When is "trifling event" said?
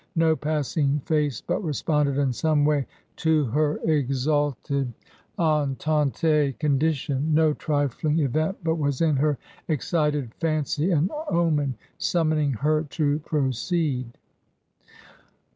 7.53-8.57